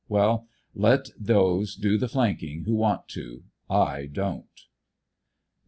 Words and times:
Will 0.09 0.47
let 0.73 1.09
those 1.15 1.75
do 1.75 1.95
the 1.95 2.07
flanking 2.07 2.63
who 2.63 2.73
want 2.73 3.07
to, 3.09 3.43
I 3.69 4.07
don't. 4.07 4.37
Nov. 4.37 4.67